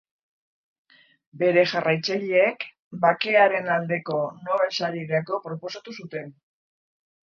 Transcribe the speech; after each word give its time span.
Bere 1.41 1.65
jarraitzaileek 1.73 2.65
Bakearen 3.03 3.69
aldeko 3.77 4.17
Nobel 4.49 4.75
Sarirako 4.81 5.41
proposatu 5.45 5.99
zuten. 6.03 6.35